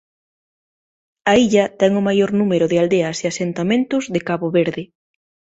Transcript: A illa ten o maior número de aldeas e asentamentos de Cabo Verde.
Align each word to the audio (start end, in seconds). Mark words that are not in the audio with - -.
A 1.31 1.33
illa 1.43 1.65
ten 1.79 1.91
o 1.99 2.05
maior 2.07 2.31
número 2.39 2.65
de 2.71 2.77
aldeas 2.81 3.17
e 3.23 3.25
asentamentos 3.27 4.03
de 4.13 4.19
Cabo 4.29 4.47
Verde. 4.57 4.83